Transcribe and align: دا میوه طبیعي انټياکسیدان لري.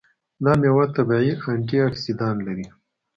دا 0.43 0.51
میوه 0.61 0.85
طبیعي 0.95 1.33
انټياکسیدان 1.53 2.35
لري. 2.47 2.67